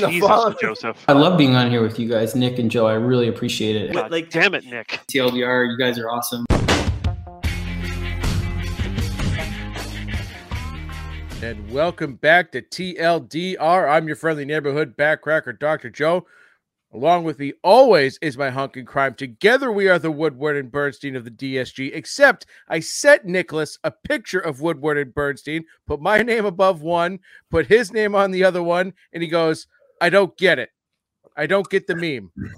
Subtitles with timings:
[0.00, 1.04] the Jesus, following- Joseph.
[1.08, 2.86] I love being on here with you guys, Nick and Joe.
[2.86, 3.92] I really appreciate it.
[3.92, 5.00] God like- damn it, Nick.
[5.08, 6.44] TLDR, you guys are awesome.
[11.42, 13.88] And welcome back to TLDR.
[13.88, 15.88] I'm your friendly neighborhood backcracker, Dr.
[15.88, 16.26] Joe.
[16.92, 19.14] Along with me always is my hunk in crime.
[19.14, 23.92] Together we are the Woodward and Bernstein of the DSG, except I sent Nicholas a
[23.92, 28.42] picture of Woodward and Bernstein, put my name above one, put his name on the
[28.42, 29.68] other one, and he goes,
[30.00, 30.70] I don't get it.
[31.36, 32.30] I don't get the meme.
[32.36, 32.50] and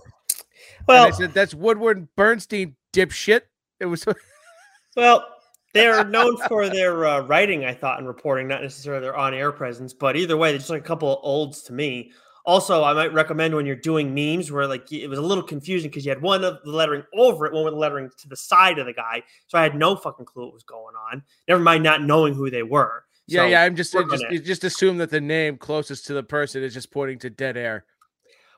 [0.87, 3.42] Well, I said, That's Woodward and Bernstein, dipshit.
[3.80, 4.06] It was
[4.96, 5.27] well,
[5.74, 9.92] they're known for their uh, writing, I thought, and reporting, not necessarily their on-air presence.
[9.95, 12.12] But either way, they're just like a couple of olds to me.
[12.45, 15.91] Also, I might recommend when you're doing memes where like it was a little confusing
[15.91, 18.36] because you had one of the lettering over it, one with the lettering to the
[18.36, 19.22] side of the guy.
[19.47, 21.22] So I had no fucking clue what was going on.
[21.47, 23.05] Never mind not knowing who they were.
[23.26, 23.62] Yeah, So yeah.
[23.62, 24.44] I'm just, just, it.
[24.44, 27.84] just assume that the name closest to the person is just pointing to dead air.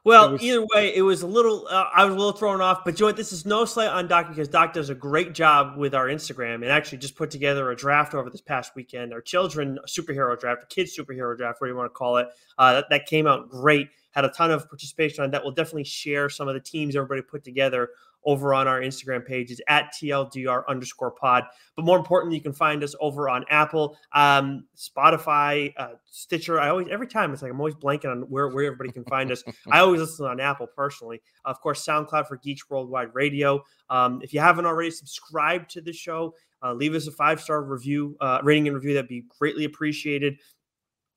[0.05, 1.67] Well, was- either way, it was a little.
[1.67, 3.17] Uh, I was a little thrown off, but you know what?
[3.17, 6.57] This is no slight on Doc because Doc does a great job with our Instagram
[6.57, 9.15] and actually just put together a draft over this past weekend.
[9.15, 12.29] Our children superhero draft, kids superhero draft, whatever you want to call it.
[12.59, 13.89] Uh, that, that came out great.
[14.11, 15.43] Had a ton of participation on that.
[15.43, 17.89] We'll definitely share some of the teams everybody put together
[18.25, 21.45] over on our Instagram pages at TLDR underscore pod.
[21.77, 26.61] But more importantly, you can find us over on Apple, um, Spotify, uh, Stitcher.
[26.61, 29.31] I always, every time it's like I'm always blanking on where, where everybody can find
[29.31, 29.43] us.
[29.71, 31.21] I always listen on Apple personally.
[31.45, 33.63] Of course, SoundCloud for Geeks Worldwide Radio.
[33.91, 37.63] Um, if you haven't already subscribed to the show, uh, leave us a five star
[37.63, 38.95] review, uh, rating and review.
[38.95, 40.39] That'd be greatly appreciated.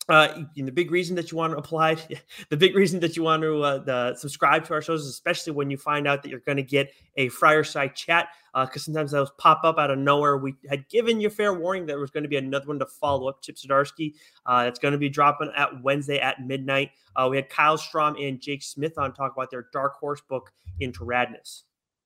[0.09, 1.95] Uh, the big reason that you want to apply,
[2.50, 5.69] the big reason that you want to uh, the, subscribe to our shows, especially when
[5.69, 9.61] you find out that you're going to get a Friarside chat, because sometimes those pop
[9.63, 10.38] up out of nowhere.
[10.38, 12.85] We had given you fair warning that there was going to be another one to
[12.85, 14.13] follow up, Chip Zdarsky.
[14.45, 16.91] Uh, it's going to be dropping at Wednesday at midnight.
[17.16, 20.52] Uh, we had Kyle Strahm and Jake Smith on talk about their Dark Horse book,
[20.80, 21.63] Into Radness.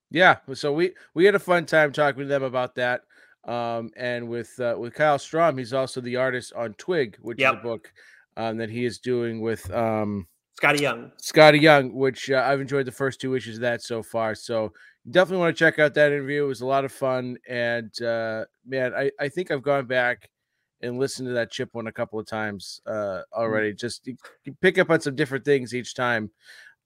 [0.10, 3.04] Yeah, so we we had a fun time talking to them about that.
[3.46, 7.44] Um, and with uh, with Kyle Strahm, he's also the artist on Twig, which is
[7.44, 7.54] Yep.
[7.54, 7.94] a book
[8.38, 10.28] um, that he is doing with um,
[10.62, 11.12] Skottie Young.
[11.22, 14.36] Skottie Young, which uh, I've enjoyed the first two issues of that so far.
[14.36, 14.74] So
[15.10, 16.44] definitely want to check out that interview.
[16.44, 20.30] It was a lot of fun, and uh, man, I I think I've gone back
[20.84, 23.74] and listened to that chip one a couple of times uh, already.
[23.74, 26.30] Just you, you pick up on some different things each time.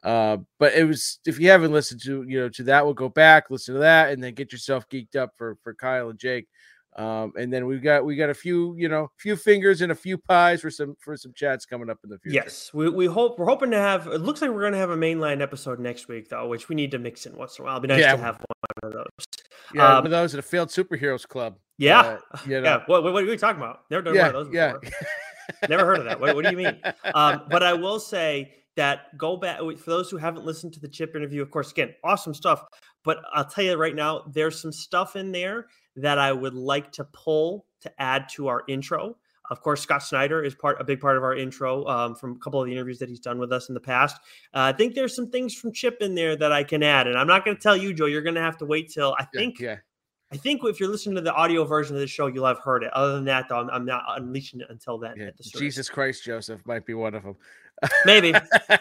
[0.05, 3.09] Uh, but it was if you haven't listened to you know to that, we'll go
[3.09, 6.47] back, listen to that, and then get yourself geeked up for for Kyle and Jake.
[6.95, 9.95] Um, and then we've got we got a few you know few fingers and a
[9.95, 12.35] few pies for some for some chats coming up in the future.
[12.35, 14.07] Yes, we, we hope we're hoping to have.
[14.07, 16.75] It looks like we're going to have a mainline episode next week, though, which we
[16.75, 17.77] need to mix in once in a while.
[17.77, 18.15] It'd be nice Yeah.
[18.15, 18.37] to have
[18.81, 19.25] one of those.
[19.73, 21.57] yeah, Um, one of those at a failed superheroes club.
[21.77, 21.99] Yeah,
[22.31, 22.83] Uh, you know, yeah.
[22.85, 23.81] What, what, are we talking about?
[23.89, 24.73] Never done yeah, one of those yeah.
[24.79, 25.07] before.
[25.67, 26.19] Never heard of that.
[26.21, 26.79] What, what do you mean?
[27.13, 30.87] Um, but I will say that go back for those who haven't listened to the
[30.87, 31.41] chip interview.
[31.41, 32.63] Of course, again, awesome stuff.
[33.03, 36.91] But I'll tell you right now, there's some stuff in there that I would like
[36.93, 39.17] to pull to add to our intro.
[39.51, 42.39] Of course, Scott Snyder is part a big part of our intro um, from a
[42.39, 44.17] couple of the interviews that he's done with us in the past.
[44.53, 47.17] Uh, I think there's some things from Chip in there that I can add, and
[47.17, 48.07] I'm not going to tell you, Joe.
[48.07, 49.77] You're going to have to wait till I Yeah, think yeah.
[50.31, 52.83] I think if you're listening to the audio version of the show, you'll have heard
[52.83, 52.91] it.
[52.93, 55.13] Other than that, though, I'm, I'm not unleashing it until then.
[55.15, 55.43] Yeah, at the.
[55.43, 57.35] Jesus Christ, Joseph might be one of them.
[58.05, 58.33] Maybe,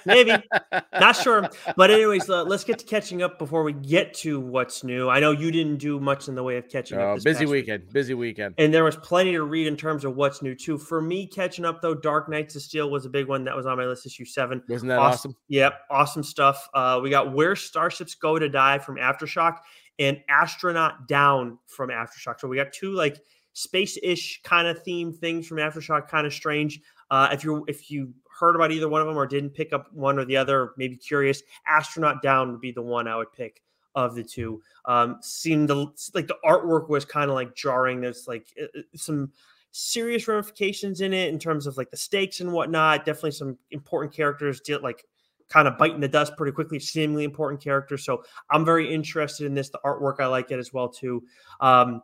[0.07, 0.33] maybe,
[1.01, 1.49] not sure.
[1.77, 5.09] But anyways, uh, let's get to catching up before we get to what's new.
[5.09, 7.15] I know you didn't do much in the way of catching Oh, up.
[7.17, 7.63] This busy past week.
[7.65, 7.93] weekend.
[7.93, 8.55] Busy weekend.
[8.59, 10.79] And there was plenty to read in terms of what's new too.
[10.79, 13.67] For me, catching up though, Dark Knights of Steel was a big one that was
[13.67, 14.07] on my list.
[14.07, 14.63] Issue seven.
[14.69, 15.35] Wasn't that awesome?
[15.49, 16.69] Yep, awesome stuff.
[16.73, 19.59] Uh, we got Where Starships Go to Die from Aftershock
[19.99, 22.39] and Astronaut Down from Aftershock.
[22.41, 23.19] So we got two like
[23.55, 26.81] space-ish kind of theme things from Aftershock, kind of strange.
[27.11, 29.93] Uh, if you if you heard about either one of them or didn't pick up
[29.93, 33.63] one or the other, maybe curious, Astronaut Down would be the one I would pick
[33.95, 34.61] of the two.
[34.87, 38.01] Um, seemed like the artwork was kind of like jarring.
[38.01, 39.33] There's like uh, uh, some
[39.71, 43.05] serious ramifications in it in terms of like the stakes and whatnot.
[43.05, 45.05] Definitely some important characters deal like
[45.49, 48.05] kind of biting the dust pretty quickly, seemingly important characters.
[48.05, 49.69] So I'm very interested in this.
[49.69, 51.23] The artwork, I like it as well too.
[51.61, 52.03] Um,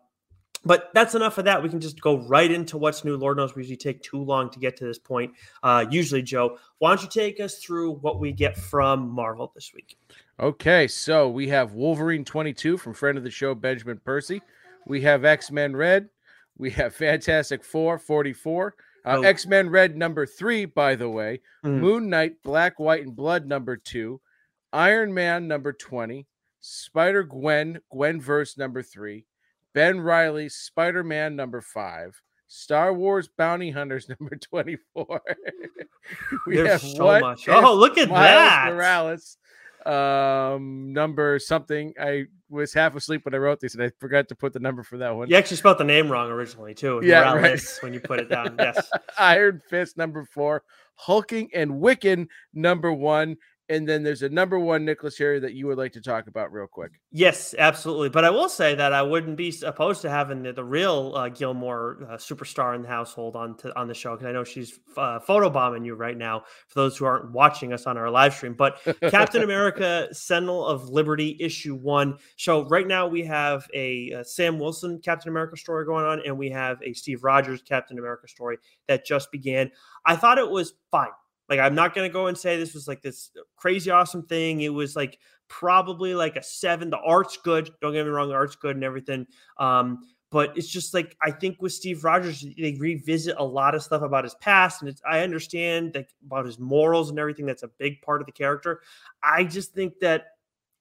[0.64, 1.62] but that's enough of that.
[1.62, 3.16] We can just go right into what's new.
[3.16, 5.32] Lord knows we usually take too long to get to this point.
[5.62, 9.72] Uh, usually, Joe, why don't you take us through what we get from Marvel this
[9.74, 9.96] week?
[10.38, 14.40] Okay, so we have Wolverine 22 from friend of the show, Benjamin Percy.
[14.86, 16.08] We have X Men Red.
[16.56, 18.74] We have Fantastic Four 44.
[19.04, 19.22] Uh, Oh.
[19.22, 21.40] X Men Red number three, by the way.
[21.64, 21.78] Mm.
[21.80, 24.20] Moon Knight, Black, White, and Blood number two.
[24.74, 26.26] Iron Man number 20.
[26.60, 29.24] Spider Gwen, Gwen Verse number three.
[29.74, 32.20] Ben Riley, Spider Man number five.
[32.48, 35.06] Star Wars Bounty Hunters number 24.
[36.46, 37.20] we There's have so what?
[37.20, 37.48] much.
[37.48, 38.72] Oh, look at Miles that.
[38.72, 39.36] Morales
[39.86, 41.94] um number something.
[41.98, 44.82] I was half asleep when I wrote this and I forgot to put the number
[44.82, 45.30] for that one.
[45.30, 47.00] You actually spelled the name wrong originally too.
[47.02, 47.60] Yeah, right.
[47.80, 48.56] when you put it down.
[48.58, 48.90] Yes.
[49.18, 50.62] Iron Fist number 4,
[50.96, 53.36] Hulking and Wiccan number 1,
[53.70, 56.52] and then there's a number one Nicholas Harry that you would like to talk about
[56.52, 56.90] real quick.
[57.12, 58.08] Yes, absolutely.
[58.08, 61.28] But I will say that I wouldn't be opposed to having the, the real uh,
[61.28, 64.80] Gilmore uh, superstar in the household on to, on the show because I know she's
[64.96, 66.42] uh, photobombing you right now.
[66.66, 70.88] For those who aren't watching us on our live stream, but Captain America: Sentinel of
[70.88, 72.18] Liberty issue one.
[72.36, 76.36] So right now we have a, a Sam Wilson Captain America story going on, and
[76.36, 78.58] we have a Steve Rogers Captain America story
[78.88, 79.70] that just began.
[80.04, 81.10] I thought it was fine.
[81.50, 84.60] Like, I'm not going to go and say this was like this crazy awesome thing.
[84.60, 85.18] It was like
[85.48, 86.88] probably like a seven.
[86.88, 87.70] The art's good.
[87.82, 89.26] Don't get me wrong, the art's good and everything.
[89.58, 89.98] Um,
[90.30, 94.02] but it's just like I think with Steve Rogers, they revisit a lot of stuff
[94.02, 97.46] about his past, and it's I understand like about his morals and everything.
[97.46, 98.80] That's a big part of the character.
[99.24, 100.26] I just think that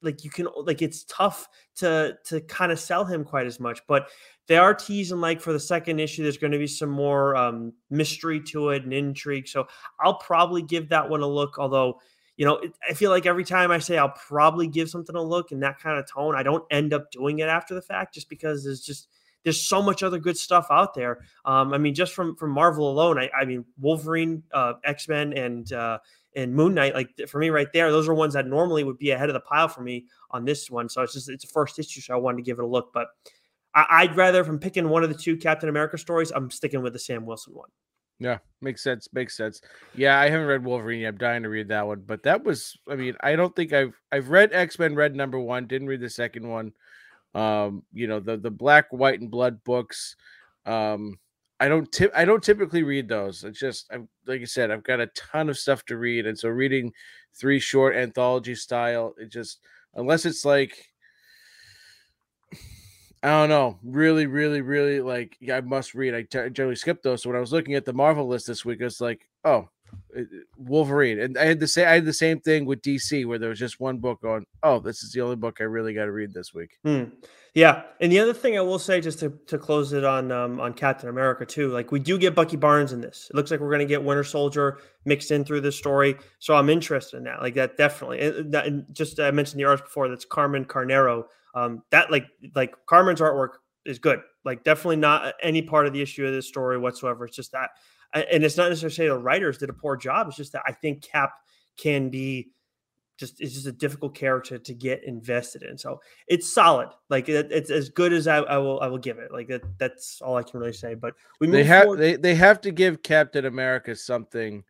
[0.02, 3.82] like you can like it's tough to to kind of sell him quite as much
[3.88, 4.10] but
[4.48, 7.74] they are teasing like for the second issue there's going to be some more um
[7.90, 9.68] mystery to it and intrigue so
[10.00, 12.00] i'll probably give that one a look although
[12.38, 15.52] you know i feel like every time i say i'll probably give something a look
[15.52, 18.30] in that kind of tone i don't end up doing it after the fact just
[18.30, 19.08] because there's just
[19.44, 21.20] there's so much other good stuff out there.
[21.46, 25.72] Um i mean just from from marvel alone i, I mean wolverine uh x-men and
[25.72, 26.00] uh
[26.36, 29.12] and Moon Knight, like for me right there, those are ones that normally would be
[29.12, 30.90] ahead of the pile for me on this one.
[30.90, 32.92] So it's just it's a first issue, so I wanted to give it a look.
[32.94, 33.08] But
[33.74, 36.94] I, would rather, I'm picking one of the two Captain America stories, I'm sticking with
[36.94, 37.70] the Sam Wilson one.
[38.20, 39.08] Yeah, makes sense.
[39.14, 39.62] Makes sense.
[39.96, 41.02] Yeah, I haven't read Wolverine.
[41.02, 41.10] Yet.
[41.10, 43.98] I'm dying to read that one, but that was, I mean, I don't think I've
[44.12, 46.74] I've read X Men, read number one, didn't read the second one.
[47.34, 50.18] Um, you know, the the Black, White, and Blood books.
[50.66, 51.18] Um,
[51.60, 53.44] I don't tip I don't typically read those.
[53.44, 56.26] It's just I'm like I said, I've got a ton of stuff to read.
[56.26, 56.94] And so reading
[57.34, 59.60] three short anthology style, it just
[59.96, 60.88] unless it's like
[63.22, 66.16] I don't know, really, really, really like yeah, I must read.
[66.16, 67.24] I t- generally skip those.
[67.24, 69.68] So when I was looking at the Marvel list this week, it's like, oh,
[70.58, 71.88] Wolverine, and I had the same.
[71.88, 74.46] I had the same thing with DC, where there was just one book going.
[74.64, 76.78] Oh, this is the only book I really got to read this week.
[76.84, 77.06] Hmm.
[77.56, 80.60] Yeah, and the other thing I will say, just to, to close it on um,
[80.60, 83.28] on Captain America too, like we do get Bucky Barnes in this.
[83.30, 86.56] It looks like we're going to get Winter Soldier mixed in through this story, so
[86.56, 87.42] I'm interested in that.
[87.42, 88.22] Like that, definitely.
[88.22, 90.08] And, and just I mentioned the artist before.
[90.10, 91.26] That's Carmen Carnero.
[91.56, 93.54] Um, that like like Carmen's artwork
[93.86, 94.22] is good.
[94.46, 97.26] Like definitely not any part of the issue of this story whatsoever.
[97.26, 97.72] It's just that
[98.14, 100.28] and it's not necessarily the writers did a poor job.
[100.28, 101.34] It's just that I think Cap
[101.78, 102.52] can be
[103.20, 105.78] just it's just a difficult character to get invested in.
[105.78, 106.90] So it's solid.
[107.10, 109.32] Like it, it's as good as I, I, will I will give it.
[109.32, 110.96] Like that, that's all I can really say.
[110.96, 112.00] But we they have forward.
[112.00, 114.64] they, they have to give Captain America something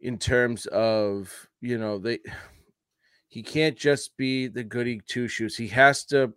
[0.00, 2.20] in terms of you know they
[3.28, 5.56] he can't just be the goody two shoes.
[5.56, 6.32] He has to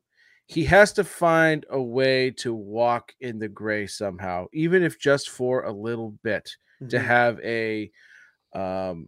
[0.48, 5.30] he has to find a way to walk in the gray somehow, even if just
[5.30, 6.50] for a little bit,
[6.82, 6.90] mm-hmm.
[6.90, 7.92] to have a
[8.54, 9.08] um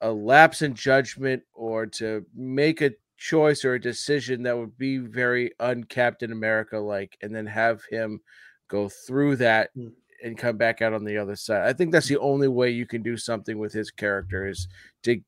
[0.00, 4.98] a lapse in judgment or to make a choice or a decision that would be
[4.98, 8.20] very uncaptain America like, and then have him
[8.68, 9.90] go through that mm.
[10.22, 11.68] and come back out on the other side.
[11.68, 14.68] I think that's the only way you can do something with his character is
[15.02, 15.20] to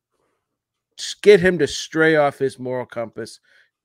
[1.23, 3.41] get him to stray off his moral compass,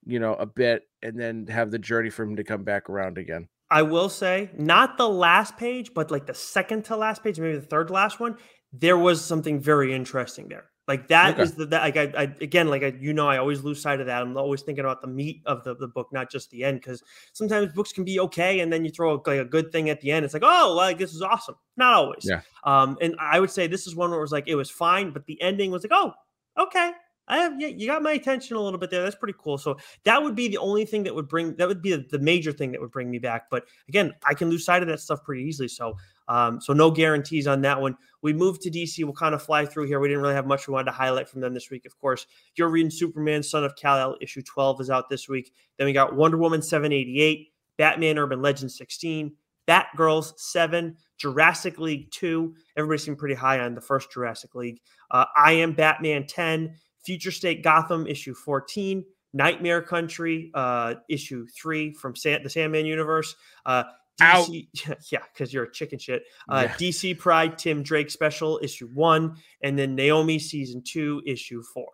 [0.06, 3.18] you know, a bit and then have the journey for him to come back around
[3.18, 3.48] again.
[3.70, 7.58] I will say, not the last page, but like the second to last page, maybe
[7.58, 8.38] the third last one,
[8.72, 10.66] there was something very interesting there.
[10.88, 11.42] Like that okay.
[11.42, 14.00] is the that like I, I again like I, you know I always lose sight
[14.00, 14.22] of that.
[14.22, 17.02] I'm always thinking about the meat of the, the book, not just the end, because
[17.34, 20.12] sometimes books can be okay, and then you throw like a good thing at the
[20.12, 20.26] end.
[20.26, 21.56] It's like oh like this is awesome.
[21.76, 22.24] Not always.
[22.24, 22.42] Yeah.
[22.64, 25.10] Um, and I would say this is one where it was like it was fine,
[25.10, 26.14] but the ending was like oh
[26.58, 26.92] okay
[27.28, 29.04] I have yeah, you got my attention a little bit there.
[29.04, 29.58] That's pretty cool.
[29.58, 32.52] So that would be the only thing that would bring that would be the, major
[32.52, 33.50] thing that would bring me back.
[33.50, 35.68] But again, I can lose sight of that stuff pretty easily.
[35.68, 37.98] So um, so no guarantees on that one.
[38.22, 39.04] We moved to DC.
[39.04, 40.00] We'll kind of fly through here.
[40.00, 41.86] We didn't really have much we wanted to highlight from them this week.
[41.86, 45.54] Of course, you're reading Superman, Son of Kal-El, issue 12 is out this week.
[45.78, 49.34] Then we got Wonder Woman 788, Batman Urban Legend 16,
[49.68, 52.54] Batgirls 7, Jurassic League 2.
[52.78, 54.80] Everybody seemed pretty high on the first Jurassic League.
[55.12, 56.76] Uh, I Am Batman 10,
[57.06, 63.36] Future State Gotham issue 14, Nightmare Country uh, issue 3 from San- the Sandman universe.
[63.66, 63.84] Uh,
[64.20, 64.68] DC,
[65.12, 66.24] yeah, because you're a chicken shit.
[66.50, 66.74] Uh, yeah.
[66.76, 71.90] DC Pride Tim Drake special issue one, and then Naomi season two issue four.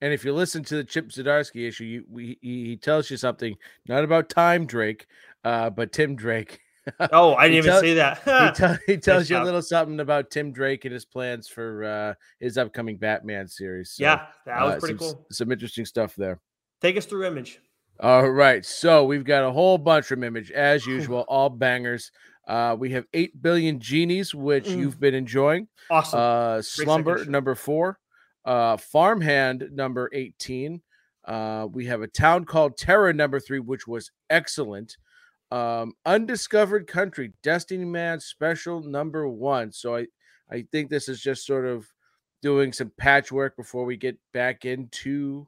[0.00, 3.16] And if you listen to the Chip Zdarsky issue, you, we, he, he tells you
[3.16, 3.54] something
[3.86, 5.06] not about time Drake,
[5.44, 6.60] uh, but Tim Drake.
[7.12, 8.18] Oh, I didn't He even see that.
[8.56, 11.84] he, tell, he tells you a little something about Tim Drake and his plans for
[11.84, 13.92] uh, his upcoming Batman series.
[13.92, 15.26] So, yeah, that was uh, pretty some, cool.
[15.30, 16.40] Some interesting stuff there.
[16.80, 17.60] Take us through image.
[18.00, 18.64] All right.
[18.64, 22.10] So we've got a whole bunch from Image, as usual, all bangers.
[22.48, 24.78] Uh, we have 8 billion genies, which Mm.
[24.78, 25.68] you've been enjoying.
[25.90, 26.18] Awesome.
[26.18, 27.98] Uh, Slumber, number four.
[28.44, 30.80] Uh, Farmhand, number 18.
[31.26, 34.96] Uh, we have a town called Terra, number three, which was excellent.
[35.50, 39.72] Um, Undiscovered Country, Destiny Man Special, number one.
[39.72, 40.06] So I,
[40.50, 41.86] I think this is just sort of
[42.42, 45.46] doing some patchwork before we get back into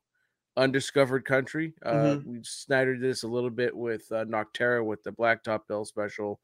[0.56, 1.74] Undiscovered Country.
[1.84, 2.24] Uh, Mhm.
[2.26, 6.40] We Snyder this a little bit with uh, Nocterra with the Blacktop Bill special.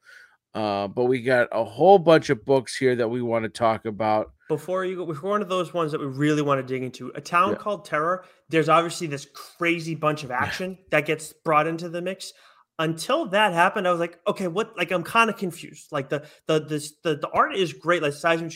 [0.54, 3.84] Uh, but we got a whole bunch of books here that we want to talk
[3.84, 4.32] about.
[4.48, 7.12] before you go, before one of those ones that we really want to dig into,
[7.14, 7.56] a town Yeah.
[7.58, 8.24] called Terror.
[8.48, 12.32] There's obviously this crazy bunch of action that gets brought into the mix.
[12.78, 14.76] Until that happened, I was like, okay, what?
[14.76, 15.90] Like, I'm kind of confused.
[15.90, 18.02] Like the the this the the art is great.
[18.02, 18.50] Like Szymon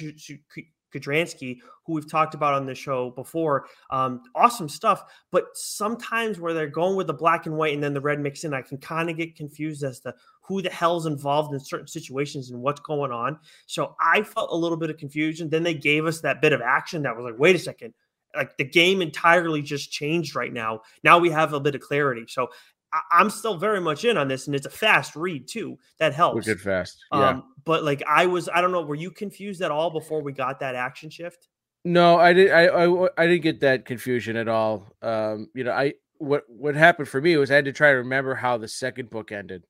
[0.94, 5.02] Kudranski, who we've talked about on the show before, um, awesome stuff.
[5.30, 8.44] But sometimes where they're going with the black and white and then the red mix
[8.44, 11.88] in, I can kind of get confused as to who the hell's involved in certain
[11.88, 13.38] situations and what's going on.
[13.66, 15.48] So I felt a little bit of confusion.
[15.48, 17.94] Then they gave us that bit of action that was like, wait a second,
[18.34, 20.80] like the game entirely just changed right now.
[21.04, 22.24] Now we have a bit of clarity.
[22.28, 22.48] So
[22.92, 25.78] I- I'm still very much in on this, and it's a fast read too.
[25.98, 26.46] That helps.
[26.46, 26.98] Wicked fast.
[27.12, 27.28] Yeah.
[27.30, 30.32] Um, but like I was, I don't know, were you confused at all before we
[30.32, 31.48] got that action shift?
[31.84, 32.54] No, I didn't.
[32.54, 34.92] I, I I didn't get that confusion at all.
[35.02, 37.96] Um, you know, I what what happened for me was I had to try to
[37.96, 39.64] remember how the second book ended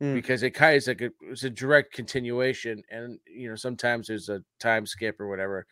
[0.00, 0.14] Mm.
[0.14, 3.54] because it kind of is like a, it was a direct continuation, and you know
[3.56, 5.66] sometimes there's a time skip or whatever,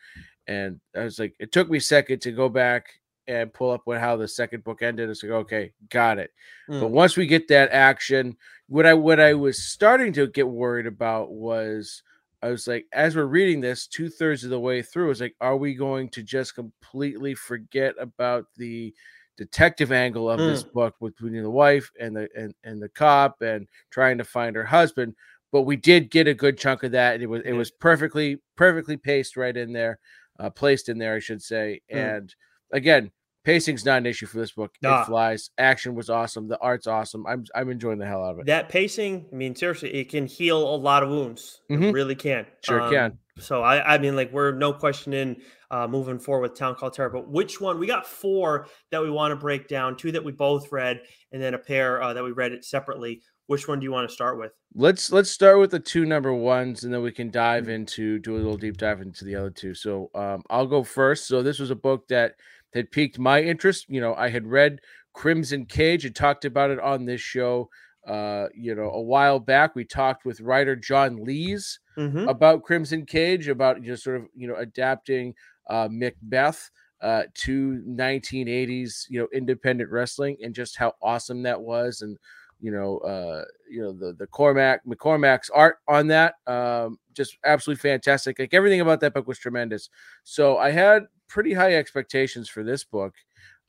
[0.45, 2.98] and I was like, it took me a second to go back
[3.29, 5.09] and pull up what how the second book ended.
[5.09, 6.31] It's like, okay, got it.
[6.67, 6.89] But Mm.
[6.89, 8.35] once we get that action,
[8.67, 12.03] what I what I was starting to get worried about was
[12.41, 15.21] I was like, as we're reading this, two thirds of the way through, I was
[15.21, 18.93] like, are we going to just completely forget about the
[19.37, 23.67] detective angle of this book between the wife and the and, and the cop and
[23.91, 25.15] trying to find her husband?
[25.51, 27.21] But we did get a good chunk of that.
[27.21, 29.99] It was it was perfectly perfectly paced right in there,
[30.39, 31.81] uh, placed in there, I should say.
[31.93, 31.97] Mm.
[31.97, 32.35] And
[32.71, 33.11] again,
[33.49, 34.73] pacing's not an issue for this book.
[34.81, 35.01] Nah.
[35.01, 35.49] It flies.
[35.57, 36.47] Action was awesome.
[36.47, 37.25] The art's awesome.
[37.27, 38.45] I'm I'm enjoying the hell out of it.
[38.45, 41.61] That pacing, I mean, seriously, it can heal a lot of wounds.
[41.69, 41.93] It Mhm.
[41.93, 42.45] really can.
[42.65, 43.17] Sure Um, can.
[43.39, 45.37] So I, I mean, like we're no question in
[45.71, 47.09] uh, moving forward with Town Called Terror.
[47.09, 47.79] But which one?
[47.79, 49.95] We got four that we want to break down.
[49.97, 51.01] Two that we both read,
[51.31, 53.21] and then a pair uh, that we read it separately.
[53.47, 54.51] Which one do you want to start with?
[54.75, 57.69] Let's let's start with the two number ones, and then we can dive Mhm.
[57.73, 59.73] into do a little deep dive into the other two.
[59.73, 61.27] So um, I'll go first.
[61.27, 62.33] So this was a book that
[62.73, 63.85] had piqued my interest.
[63.89, 64.79] You know, I had read
[65.13, 67.69] Crimson Cage and talked about it on this show.
[68.07, 72.29] Uh, you know, a while back we talked with writer John Lees Mm-hmm.
[72.29, 75.33] about Crimson Cage, about just sort of you know adapting
[75.69, 76.69] uh, Macbeth
[77.01, 82.17] uh, to 1980s you know independent wrestling and just how awesome that was, and
[82.61, 87.81] you know uh, you know the the Cormac McCormack's art on that um, just absolutely
[87.81, 88.39] fantastic.
[88.39, 89.89] Like everything about that book was tremendous.
[90.23, 93.15] So I had pretty high expectations for this book.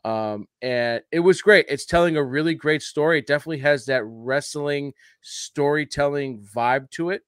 [0.05, 1.67] Um, and it was great.
[1.69, 3.19] It's telling a really great story.
[3.19, 7.23] It definitely has that wrestling storytelling vibe to it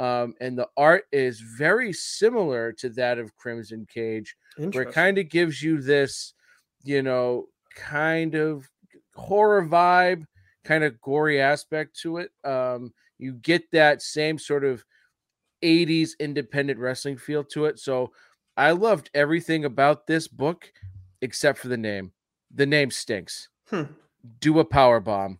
[0.00, 4.34] um, and the art is very similar to that of Crimson Cage,
[4.72, 6.32] where it kind of gives you this,
[6.82, 8.70] you know, kind of
[9.14, 10.24] horror vibe,
[10.64, 12.32] kind of gory aspect to it.
[12.44, 14.84] Um, you get that same sort of
[15.62, 17.78] 80s independent wrestling feel to it.
[17.78, 18.12] So
[18.56, 20.72] I loved everything about this book
[21.22, 22.12] except for the name.
[22.54, 23.48] The name stinks.
[23.68, 23.84] Hmm.
[24.40, 25.38] Do a power bomb.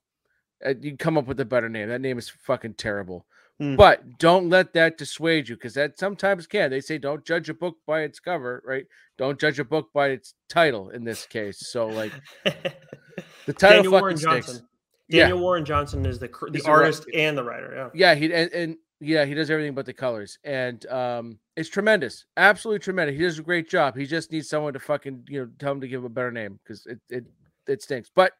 [0.64, 1.88] Uh, you come up with a better name.
[1.88, 3.26] That name is fucking terrible.
[3.58, 3.76] Hmm.
[3.76, 6.70] But don't let that dissuade you because that sometimes can.
[6.70, 8.86] They say don't judge a book by its cover, right?
[9.18, 11.58] Don't judge a book by its title in this case.
[11.58, 12.12] So, like,
[12.44, 14.46] the title Daniel fucking Warren stinks.
[14.46, 14.68] Johnson.
[15.08, 15.20] Yeah.
[15.24, 17.90] Daniel Warren Johnson is the the He's artist and the writer.
[17.94, 18.12] Yeah.
[18.12, 22.26] Yeah, he and, and yeah, he does everything but the colors, and um, it's tremendous,
[22.36, 23.16] absolutely tremendous.
[23.16, 23.96] He does a great job.
[23.96, 26.32] He just needs someone to fucking you know tell him to give him a better
[26.32, 27.24] name because it it
[27.66, 28.10] it stinks.
[28.14, 28.32] But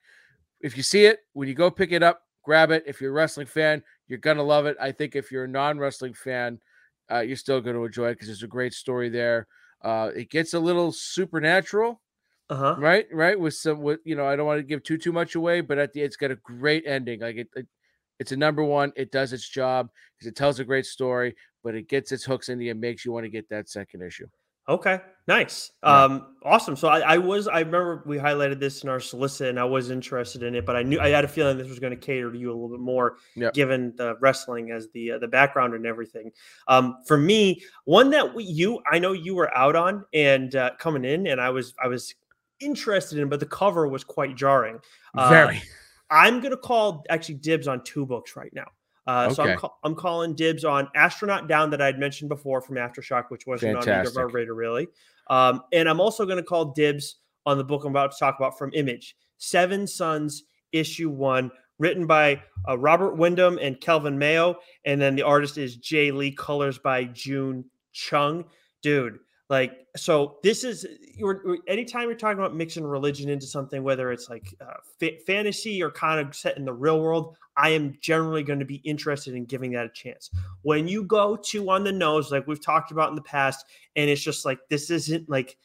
[0.61, 2.85] if you see it when you go pick it up, grab it.
[2.87, 4.76] If you're a wrestling fan, you're gonna love it.
[4.81, 6.61] I think if you're a non-wrestling fan,
[7.11, 9.49] uh, you're still gonna enjoy it because there's a great story there.
[9.83, 12.02] Uh, it gets a little supernatural,
[12.50, 12.76] Uh huh.
[12.76, 13.07] right?
[13.12, 15.61] Right with some with you know I don't want to give too too much away,
[15.61, 17.21] but at the it's got a great ending.
[17.21, 17.67] Like it, it
[18.21, 18.93] it's a number one.
[18.95, 21.35] It does its job because it tells a great story,
[21.65, 24.03] but it gets its hooks in you and makes you want to get that second
[24.03, 24.29] issue.
[24.69, 26.05] Okay, nice, yeah.
[26.05, 26.77] um, awesome.
[26.77, 29.91] So I, I, was, I remember we highlighted this in our solicit, and I was
[29.91, 32.31] interested in it, but I knew I had a feeling this was going to cater
[32.31, 33.17] to you a little bit more,
[33.53, 36.31] given the wrestling as the uh, the background and everything.
[36.69, 40.73] Um, for me, one that we, you, I know you were out on and uh,
[40.79, 42.15] coming in, and I was, I was
[42.61, 44.79] interested in, but the cover was quite jarring.
[45.15, 45.62] Uh, Very.
[46.11, 48.67] I'm going to call actually dibs on two books right now.
[49.07, 49.35] Uh, okay.
[49.35, 53.25] So I'm, ca- I'm calling dibs on Astronaut Down that I'd mentioned before from Aftershock,
[53.29, 53.93] which wasn't Fantastic.
[53.93, 54.88] on either of our radar really.
[55.29, 58.37] Um, and I'm also going to call dibs on the book I'm about to talk
[58.38, 64.57] about from Image, Seven Sons, Issue One, written by uh, Robert Windom and Kelvin Mao,
[64.85, 68.45] and then the artist is Jae Lee, colors by June Chung.
[68.83, 69.19] Dude,
[69.50, 74.30] like so this is you're anytime you're talking about mixing religion into something whether it's
[74.30, 78.42] like uh, fa- fantasy or kind of set in the real world i am generally
[78.42, 80.30] going to be interested in giving that a chance.
[80.62, 83.66] When you go to on the nose like we've talked about in the past
[83.97, 85.59] and it's just like this isn't like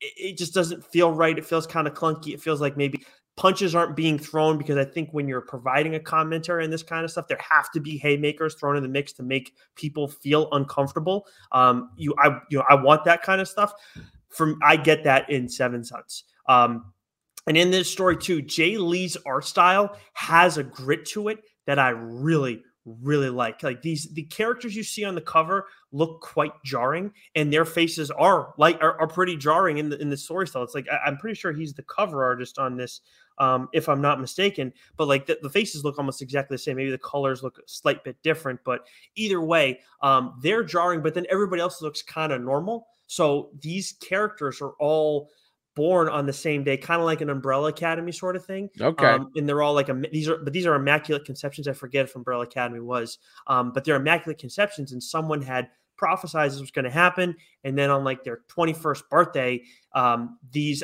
[0.00, 3.04] it, it just doesn't feel right it feels kind of clunky it feels like maybe
[3.36, 7.04] punches aren't being thrown because I think when you're providing a commentary and this kind
[7.04, 10.48] of stuff, there have to be haymakers thrown in the mix to make people feel
[10.52, 11.26] uncomfortable.
[11.52, 13.72] Um, you, I, you know, I want that kind of stuff.
[14.28, 16.24] From I get that in Seven Sons.
[16.48, 16.92] Um,
[17.46, 21.78] and in this story too, Jae Lee's art style has a grit to it that
[21.78, 23.62] I really, really like.
[23.62, 28.10] Like these, the characters you see on the cover look quite jarring, and their faces
[28.10, 30.62] are like are, are pretty jarring in the in the story style.
[30.62, 33.00] It's like I, am pretty sure he's the cover artist on this
[33.38, 34.72] um, if I'm not mistaken.
[34.96, 36.76] But like the, the, faces look almost exactly the same.
[36.76, 38.86] Maybe the colors look a slight bit different, but
[39.16, 41.02] either way, um, they're jarring.
[41.02, 42.86] But then everybody else looks kind of normal.
[43.06, 45.30] So these characters are all
[45.74, 48.70] born on the same day, kind of like an Umbrella Academy sort of thing.
[48.80, 49.06] Okay.
[49.06, 51.66] Um, and they're all like a, these are, but these are immaculate conceptions.
[51.66, 55.68] I forget if Umbrella Academy was, um, but they're immaculate conceptions, and someone had
[56.00, 57.34] prophesized what's going to happen,
[57.64, 59.62] and then on like their 21st birthday,
[59.94, 60.82] um, these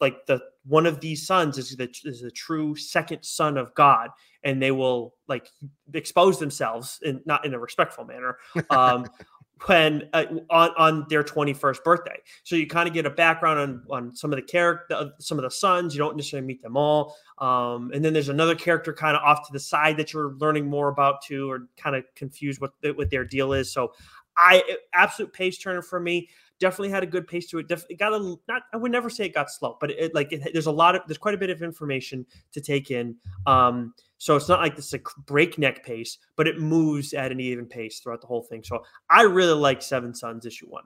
[0.00, 4.10] like the one of these sons is the is the true second son of God,
[4.44, 5.48] and they will like
[5.94, 8.38] expose themselves in not in a respectful manner.
[8.70, 9.06] Um,
[9.64, 13.82] when uh, on, on their 21st birthday so you kind of get a background on
[13.90, 17.16] on some of the character some of the sons you don't necessarily meet them all
[17.38, 20.66] um, and then there's another character kind of off to the side that you're learning
[20.66, 23.92] more about too or kind of confused what what their deal is so
[24.38, 24.62] i
[24.94, 27.70] absolute pace turner for me definitely had a good pace to it.
[27.70, 28.62] It got a not.
[28.72, 31.02] I would never say it got slow, but it, like it, there's a lot of
[31.06, 33.16] there's quite a bit of information to take in.
[33.46, 37.66] Um, so it's not like this a breakneck pace, but it moves at an even
[37.66, 38.62] pace throughout the whole thing.
[38.64, 40.84] So I really like Seven Sons issue one.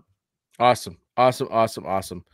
[0.59, 2.25] Awesome, awesome, awesome, awesome.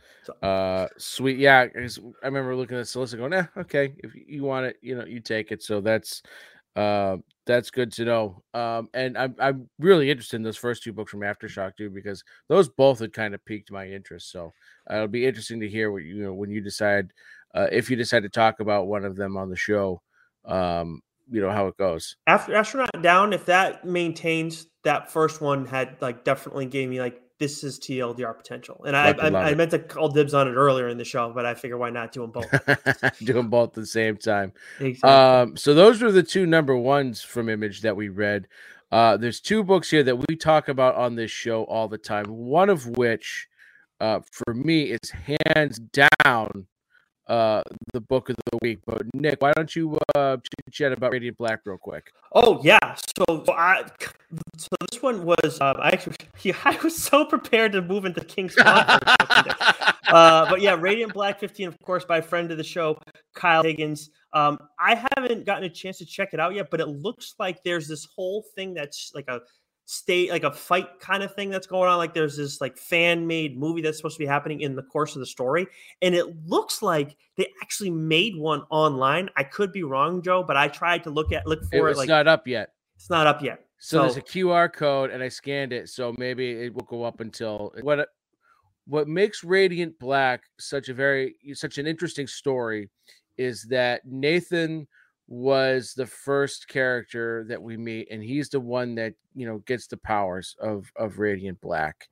[0.41, 1.67] Uh, sweet, yeah.
[1.75, 5.21] I remember looking at Solicit going, "Yeah, okay, if you want it, you know, you
[5.21, 6.23] take it." So that's
[6.77, 8.43] uh, that's good to know.
[8.53, 12.23] Um, and I'm I'm really interested in those first two books from Aftershock too, because
[12.49, 14.31] those both had kind of piqued my interest.
[14.31, 14.53] So
[14.89, 17.11] it'll be interesting to hear what you know when you decide
[17.55, 20.01] uh, if you decide to talk about one of them on the show.
[20.45, 22.15] Um, you know how it goes.
[22.27, 27.21] After Astronaut Down, if that maintains that first one had like definitely gave me like
[27.39, 28.83] this is TLDR potential.
[28.85, 31.45] And I, I, I, meant to call dibs on it earlier in the show, but
[31.45, 32.49] I figure why not do them both?
[33.19, 34.53] do them both at the same time.
[34.79, 35.09] Exactly.
[35.09, 38.47] Um, so those were the two number ones from Image that we read.
[38.91, 42.25] Uh, there's two books here that we talk about on this show all the time.
[42.25, 43.47] One of which,
[43.99, 46.67] uh, for me, is hands down
[47.27, 47.61] uh
[47.93, 48.79] the book of the week.
[48.85, 50.37] But Nick, why don't you uh
[50.71, 52.11] chat about Radiant Black real quick?
[52.33, 53.85] Oh yeah, so I
[54.57, 58.23] so this one was um, I actually yeah, I was so prepared to move into
[58.23, 58.57] King's
[60.07, 62.99] uh, but yeah, Radiant Black 15, of course, by a friend of the show,
[63.33, 64.09] Kyle Higgins.
[64.33, 67.63] Um, I haven't gotten a chance to check it out yet, but it looks like
[67.63, 69.41] there's this whole thing that's like a
[69.89, 73.25] state like a fight kind of thing that's going on like there's this like fan
[73.25, 75.65] made movie that's supposed to be happening in the course of the story
[76.01, 79.29] and it looks like they actually made one online.
[79.37, 81.97] I could be wrong joe but i tried to look at look for it, it
[81.97, 82.73] like not up yet.
[82.97, 83.63] It's not up yet.
[83.79, 87.03] So, so there's a qr code and i scanned it so maybe it will go
[87.03, 88.09] up until eh, what
[88.87, 92.89] what makes radiant black such a very such an interesting story
[93.37, 94.85] is that nathan
[95.27, 99.87] was the first character that we meet, and he's the one that you know gets
[99.87, 102.07] the powers of of Radiant Black,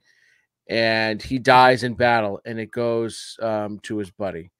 [0.70, 4.52] and he dies in battle, and it goes um, to his buddy,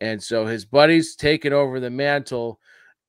[0.00, 2.58] and so his buddy's taken over the mantle,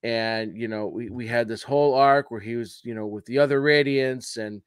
[0.04, 3.26] and you know we we had this whole arc where he was you know with
[3.26, 4.62] the other Radiants and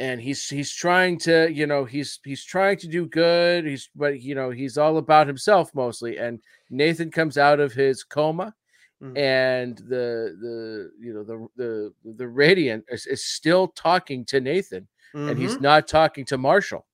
[0.00, 4.20] and he's he's trying to you know he's he's trying to do good he's but
[4.20, 8.54] you know he's all about himself mostly and nathan comes out of his coma
[9.02, 9.16] Mm-hmm.
[9.16, 14.86] and the the you know the the the radiant is, is still talking to Nathan,
[15.14, 15.30] mm-hmm.
[15.30, 15.62] and he's mm-hmm.
[15.62, 16.84] not talking to Marshall.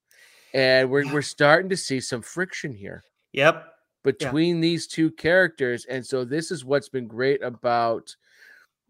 [0.55, 1.12] and we're Yeah.
[1.12, 3.66] we're starting to see some friction here Yep.
[4.05, 5.85] between these two characters.
[5.87, 8.14] And so this is what's been great about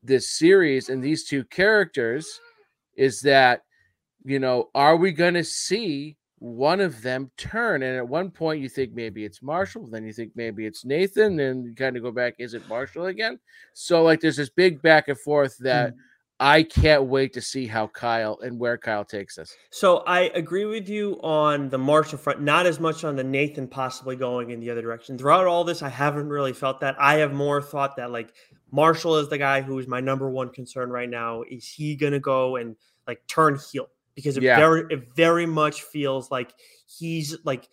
[0.03, 2.39] this series and these two characters
[2.97, 3.63] is that
[4.25, 7.83] you know, are we going to see one of them turn?
[7.83, 11.41] And at one point you think maybe it's Marshall, then you think maybe it's Nathan,
[11.41, 13.39] and you kind of go back, is it Marshall again?
[13.73, 15.99] So like there's this big back and forth that mm.
[16.39, 19.57] I can't wait to see how Kyle and where Kyle takes us.
[19.71, 23.67] So I agree with you on the Marshall front, not as much on the Nathan
[23.67, 25.17] possibly going in the other direction.
[25.17, 26.95] Throughout all this, I haven't really felt that.
[26.99, 28.35] I have more thought that like
[28.71, 31.43] Marshall is the guy who is my number one concern right now.
[31.49, 33.89] Is he gonna go and like turn heel?
[34.17, 34.57] Because it Yeah.
[34.57, 36.53] very it very much feels like
[36.89, 37.69] he's like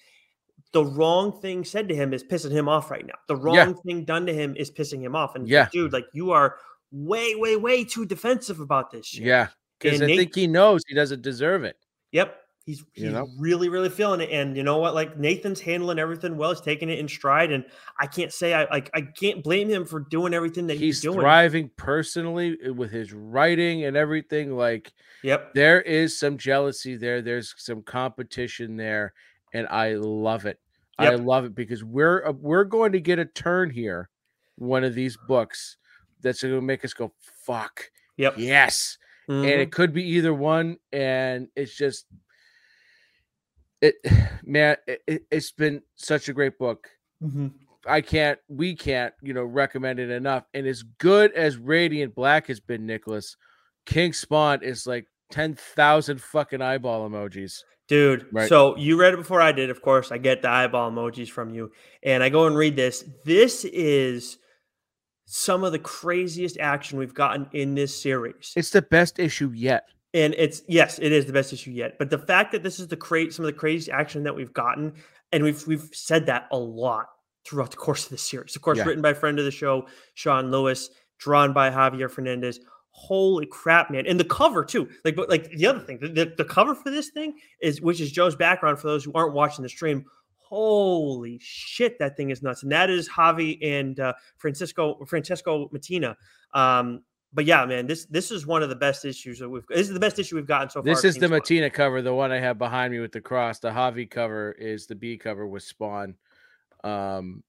[0.73, 3.13] the wrong thing said to him is pissing him off right now.
[3.27, 3.73] The wrong Yeah.
[3.86, 5.36] thing done to him is pissing him off.
[5.36, 5.69] And Yeah.
[5.71, 6.58] dude, like you are
[6.91, 9.23] way, way, way too defensive about this shit.
[9.23, 9.47] Yeah.
[9.79, 11.77] Because I Nate- think he knows he doesn't deserve it.
[12.12, 12.39] Yep.
[12.65, 13.28] He's You he's know?
[13.38, 14.30] really, really feeling it.
[14.32, 14.93] And you know what?
[14.95, 16.52] Like Nathan's handling everything well.
[16.52, 17.52] He's taking it in stride.
[17.52, 17.65] And
[17.99, 21.02] I can't say I like I can't blame him for doing everything that he's, He's
[21.02, 21.19] doing.
[21.19, 24.56] thriving personally uh, with his writing and everything.
[24.56, 25.54] Like Yep.
[25.56, 27.21] there is some jealousy there.
[27.21, 29.13] There's some competition there,
[29.54, 30.60] and I love it.
[30.97, 34.10] I love it because we're uh, we're going to get a turn here,
[34.58, 35.76] one of these books
[36.21, 37.12] that's going to make us go
[37.45, 38.36] fuck Yep.
[38.38, 38.97] yes,
[39.28, 39.58] and Mhm.
[39.60, 42.06] it could be either one, and it's just
[43.84, 43.96] it,
[44.43, 44.78] man.
[44.88, 46.89] It, it's been such a great book.
[47.22, 47.52] Mhm.
[47.86, 50.46] I can't, we can't, you know, recommend it enough.
[50.54, 53.36] And as good as Radiant Black has been, Nicholas,
[53.86, 57.60] King Spawn is like 10,000 fucking eyeball emojis.
[57.89, 58.48] Dude, Right.
[58.48, 60.13] so you read it before I did, of course.
[60.13, 61.74] I get the eyeball emojis from you.
[62.04, 63.04] And I go and read this.
[63.26, 64.38] This is
[65.26, 68.54] some of the craziest action we've gotten in this series.
[68.56, 69.84] It's the best issue yet.
[70.13, 71.97] And it's yes, it is the best issue yet.
[71.97, 74.54] But the fact that this is the crazy some of the craziest action that we've
[74.54, 74.93] gotten,
[75.32, 77.08] and we've we've said that a lot
[77.45, 78.56] throughout the course of the series.
[78.56, 78.86] Of course, Yeah.
[78.86, 82.60] written by friend of the show, Sean Lewis, drawn by Javier Fernandez.
[82.91, 84.06] Holy crap, man!
[84.06, 84.88] And the cover too.
[85.04, 87.99] Like, but like the other thing, the, the, the cover for this thing is, which
[87.99, 90.06] is Joe's background for those who aren't watching the stream.
[90.38, 92.62] Holy shit, that thing is nuts!
[92.62, 96.15] And that is Javi and uh, Francisco Francesco Mattina.
[96.54, 97.02] Um,
[97.34, 99.65] but yeah, man, this this is one of the best issues that we've.
[99.67, 100.84] This is the best issue we've gotten so far.
[100.84, 101.28] This is the.
[101.28, 103.60] Mattina cover, the one I have behind me with the cross.
[103.60, 106.15] The Javi cover is the B cover with Spawn.
[106.84, 107.43] Um,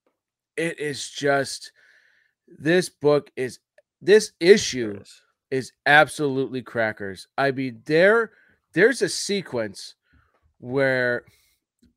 [0.57, 1.71] it is just
[2.47, 3.59] this book is
[4.01, 5.21] this issue is.
[5.51, 7.27] is absolutely crackers.
[7.37, 8.31] I mean, there
[8.73, 9.95] there's a sequence
[10.59, 11.25] where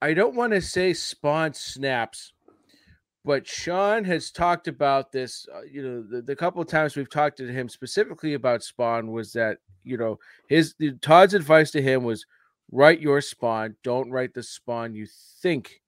[0.03, 2.33] I don't want to say Spawn snaps,
[3.29, 5.47] but Sean has talked about this.
[5.55, 9.11] Uh, you know, the, the couple of times we've talked to him specifically about Spawn
[9.13, 12.25] was that you know his the, Todd's advice to him was
[12.73, 15.07] write your Spawn, don't write the Spawn you
[15.43, 15.83] think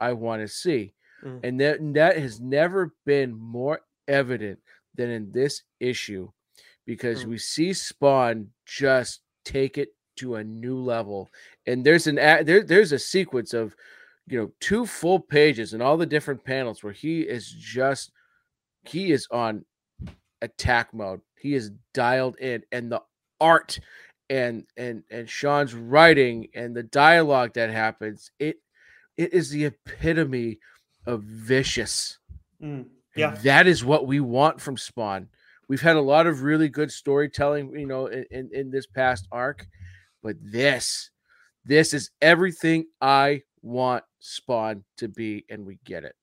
[0.00, 0.92] I want to see,
[1.24, 1.40] Mm.
[1.44, 4.58] and that that has never been more evident
[4.96, 6.28] than in this issue
[6.86, 7.28] because Mm.
[7.28, 11.30] we see Spawn just take it to a new level.
[11.68, 13.76] And there's an there there's a sequence of
[14.30, 18.12] you know two full pages and all the different panels where he is just
[18.84, 19.64] he is on
[20.40, 21.20] attack mode.
[21.38, 23.02] He is dialed in and the
[23.40, 23.78] art
[24.30, 28.56] and and and Sean's writing and the dialogue that happens it
[29.16, 30.58] it is the epitome
[31.06, 32.18] of vicious.
[32.62, 33.36] Mm, And Yeah.
[33.42, 35.28] that is what we want from Spawn.
[35.68, 39.28] We've had a lot of really good storytelling, you know, in, in, in this past
[39.30, 39.66] arc,
[40.22, 41.10] but this,
[41.64, 46.14] this is everything I want Spawn to be, and we get it.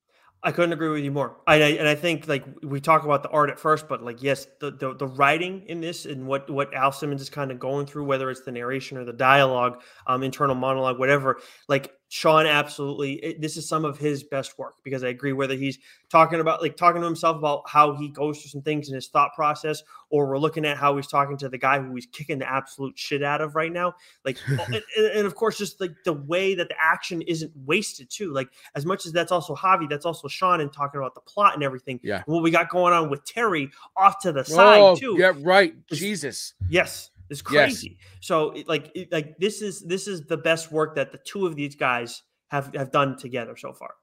[0.42, 1.38] I couldn't agree with you more.
[1.48, 4.46] I, and I think like we talk about the art at first, but like yes,
[4.60, 7.86] the, the the writing in this and what what Al Simmons is kind of going
[7.86, 11.40] through, whether it's the narration or the dialogue, um, internal monologue, whatever.
[11.68, 15.34] Like Sean, absolutely, it, this is some of his best work because I agree.
[15.34, 15.78] Whether he's
[16.10, 19.08] talking about like talking to himself about how he goes through some things in his
[19.08, 22.38] thought process, or we're looking at how he's talking to the guy who he's kicking
[22.38, 23.94] the absolute shit out of right now.
[24.24, 28.32] Like, and, and- of course, just like the way that the action isn't wasted too.
[28.32, 31.52] Like as much as that's also Javi, that's also Sean and talking about the plot
[31.54, 32.00] and everything.
[32.02, 32.22] Yeah.
[32.24, 35.16] What we got going on with Terry off to the side Oh, too.
[35.18, 35.74] yeah, right.
[35.92, 36.54] Jesus.
[36.70, 37.66] Yes, it's Yes.
[37.70, 37.98] crazy.
[38.20, 41.46] So it, like it, like this is this is the best work that the two
[41.46, 43.94] of these guys have have done together so far.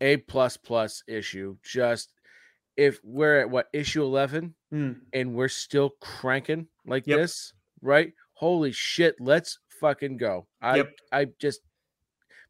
[0.00, 1.56] A plus plus issue.
[1.62, 2.12] Just
[2.76, 4.92] if we're at what issue 11 Hmm.
[5.12, 7.18] and we're still cranking like Yep.
[7.18, 8.12] this, right?
[8.34, 10.46] Holy shit, let's fucking go.
[10.62, 10.92] I Yep.
[11.12, 11.60] I just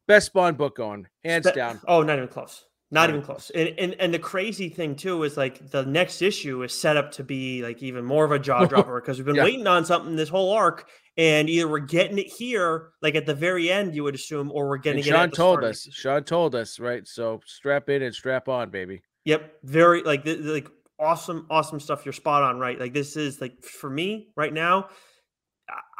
[0.07, 1.81] best Spawn book going, hands Spe- down.
[1.87, 2.65] Oh, not even close.
[2.93, 3.49] Not even close.
[3.55, 7.11] And, and and the crazy thing too is like the next issue is set up
[7.13, 9.45] to be like even more of a jaw dropper because we've been Yeah.
[9.45, 13.33] waiting on something this whole arc, and either we're getting it here, like at the
[13.33, 15.09] very end, you would assume, or we're getting And it.
[15.09, 15.87] Sean the told us.
[15.91, 17.07] Sean told us, right?
[17.07, 19.01] So strap in and strap on, baby.
[19.23, 20.67] Yep, very like like
[20.99, 22.05] awesome, awesome stuff.
[22.05, 22.77] You're spot on, right?
[22.77, 24.89] Like this is like for me right now.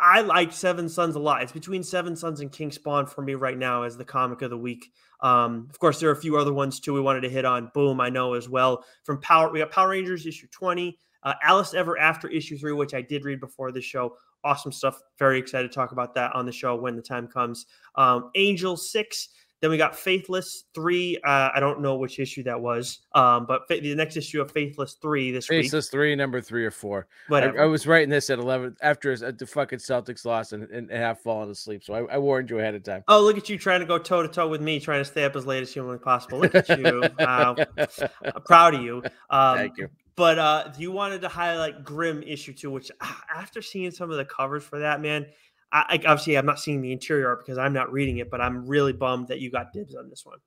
[0.02, 1.44] I- like Seven Sons a lot.
[1.44, 4.50] It's between Seven Sons and King Spawn for me right now as the comic of
[4.50, 4.92] the week.
[5.22, 7.70] Um, of course, there are a few other ones too we wanted to hit on.
[7.74, 8.84] Boom, I know as well.
[9.04, 12.94] From Power, we got Power Rangers issue 20, uh, Alice Ever After issue three, which
[12.96, 14.18] I did read before the show.
[14.44, 15.00] Awesome stuff.
[15.20, 17.68] Very excited to talk about that on the show when the time comes.
[17.96, 19.30] Um, Angel six.
[19.62, 21.18] Then we got Faithless three.
[21.24, 24.52] Uh, I don't know which issue that was, um, but fa- the next issue of
[24.52, 25.64] Faithless three this week.
[25.64, 27.08] Faceless three, number three or four.
[27.30, 27.62] I, Whatever.
[27.62, 31.00] I was writing this at eleven after uh, the fucking Celtics lost and, and, and
[31.00, 31.84] half fallen asleep.
[31.84, 33.04] So I, I warned you ahead of time.
[33.08, 35.26] Oh, look at you trying to go toe to toe with me, trying to stay
[35.26, 36.40] up as late as humanly possible.
[36.40, 37.04] Look at you.
[37.20, 37.56] Wow.
[37.78, 39.04] I'm proud of you.
[39.30, 39.90] Um, Thank you.
[40.16, 44.18] But uh, you wanted to highlight Grim issue two, which ah, after seeing some of
[44.18, 45.26] the covers for that, man,
[45.72, 48.42] I, I obviously I'm not seeing the interior art because I'm not reading it, but
[48.42, 50.40] I'm really bummed that you got dibs on this one.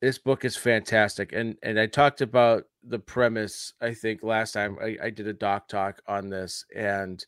[0.00, 4.76] this book is fantastic and and i talked about the premise i think last time
[4.80, 7.24] i, I did a doc talk on this and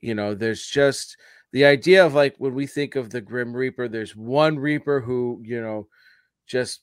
[0.00, 1.16] you know there's just
[1.52, 5.40] the idea of like when we think of the grim reaper there's one reaper who
[5.44, 5.88] you know
[6.46, 6.82] just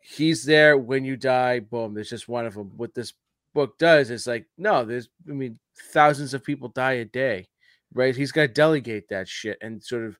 [0.00, 3.14] he's there when you die boom there's just one of them what this
[3.54, 5.58] book does is like no there's i mean
[5.92, 7.48] thousands of people die a day
[7.92, 8.14] right?
[8.16, 10.18] He's got to delegate that shit and sort of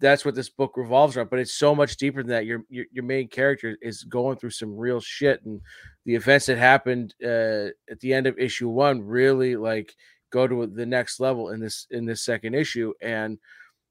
[0.00, 2.46] that's what this book revolves around but it's so much deeper than that.
[2.46, 5.60] Your your, your main character is going through some real shit and
[6.04, 9.94] the events that happened uh, at the end of issue one really like
[10.30, 12.92] go to the next level in this in this second issue.
[13.02, 13.38] And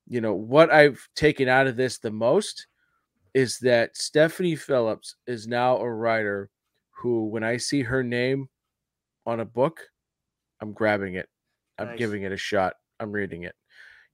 [0.10, 2.68] you know what i've taken out of this the most
[3.34, 6.50] is that stephanie phillips is now a writer
[6.92, 8.48] who when i see her name
[9.26, 9.82] on a book
[10.62, 11.28] i'm grabbing it.
[11.78, 11.98] I'm Nice.
[11.98, 13.56] giving it a shot i'm reading it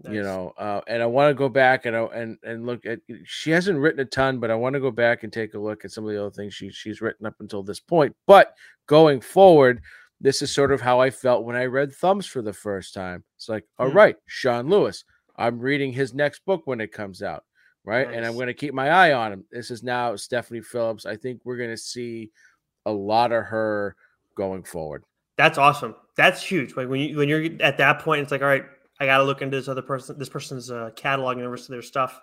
[0.10, 3.52] you know uh, and i want to go back and and and look at she
[3.52, 5.91] hasn't written a ton but i want to go back and take a look at
[5.91, 8.54] some of the other things she, she's written up until this point but
[8.88, 9.82] going forward
[10.19, 13.24] this is sort of how i felt when i read thumbs for the first time.
[13.38, 13.98] It's like all Hmm.
[13.98, 15.06] right sean lewis
[15.38, 17.46] i'm reading his next book when it comes out
[17.86, 18.08] right?
[18.12, 19.46] And i'm going to keep my eye on him.
[19.52, 21.06] This is now stephanie phillips.
[21.06, 22.32] I think we're going to see
[22.86, 23.96] a lot of her
[24.36, 25.04] going forward
[25.38, 25.96] That's awesome.
[26.15, 26.76] That's huge.
[26.76, 28.65] Like when you when you're at that point, it's like, all right,
[29.00, 31.65] I got to look into this other person, this person's uh, catalog and the rest
[31.65, 32.22] of their stuff.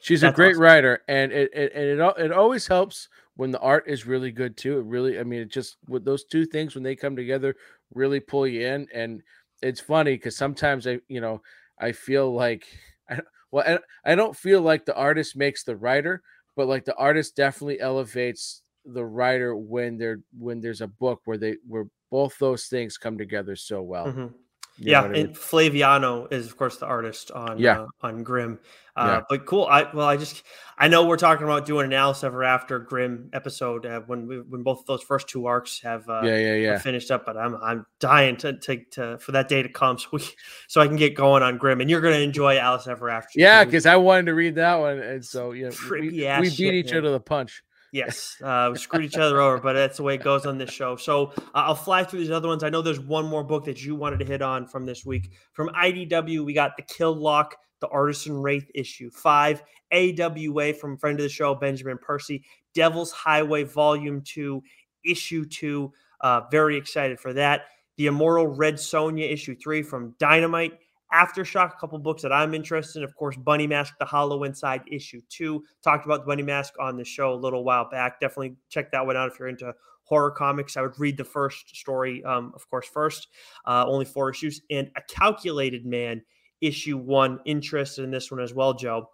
[0.00, 0.62] She's a great awesome.
[0.62, 4.56] writer, and it, it and it it always helps when the art is really good
[4.56, 4.78] too.
[4.78, 7.54] It really, I mean, it just with those two things when they come together,
[7.94, 8.88] really pull you in.
[8.92, 9.22] And
[9.62, 11.40] it's funny because sometimes I, you know,
[11.78, 12.66] I feel like,
[13.08, 13.20] I,
[13.52, 16.22] well, I, I don't feel like the artist makes the writer,
[16.56, 21.38] but like the artist definitely elevates the writer when they're when there's a book where
[21.38, 24.06] they where both those things come together so well.
[24.06, 24.32] Mhm.
[24.80, 25.26] You yeah, what I mean?
[25.26, 27.80] and Flaviano is of course the artist on Yeah.
[27.80, 28.60] uh, on Grim.
[28.96, 29.20] Uh, Yeah.
[29.28, 29.66] But cool.
[29.66, 30.44] I well, I just
[30.78, 34.40] I know we're talking about doing an Alice Ever After Grim episode uh, when we,
[34.40, 36.78] when both of those first two arcs have uh, yeah, yeah, yeah.
[36.78, 37.26] finished up.
[37.26, 40.22] But I'm I'm dying to, to to for that day to come so we
[40.68, 41.80] so I can get going on Grim.
[41.80, 43.40] And you're going to enjoy Alice Ever After.
[43.40, 46.74] Yeah, because I wanted to read that one, and so yeah, we, we beat shit,
[46.74, 46.98] each man.
[46.98, 47.64] other to the punch.
[47.92, 50.70] Yes, uh, we screwed each other over, but that's the way it goes on this
[50.70, 50.96] show.
[50.96, 52.62] So uh, I'll fly through these other ones.
[52.62, 55.32] I know there's one more book that you wanted to hit on from this week.
[55.52, 59.62] From IDW, we got The Kill Lock, The Artisan Wraith issue five.
[59.90, 64.62] AWA from friend of the show, Benjamin Percy, Devil's Highway Volume Two,
[65.04, 65.92] issue two.
[66.20, 67.66] Uh, very excited for that.
[67.96, 70.78] The Immortal Red Sonja issue three from Dynamite.
[71.12, 73.04] Aftershock, a couple books that I'm interested in.
[73.04, 75.64] Of course, Bunny Mask, The Hollow Inside, issue two.
[75.82, 78.20] Talked about the Bunny Mask on the show a little while back.
[78.20, 79.72] Definitely check that one out if you're into
[80.04, 80.76] horror comics.
[80.76, 83.28] I would read the first story, um, of course, first.
[83.66, 84.60] Uh, only four issues.
[84.70, 86.22] And A Calculated Man,
[86.60, 87.40] issue one.
[87.44, 89.08] Interested in this one as well, Joe.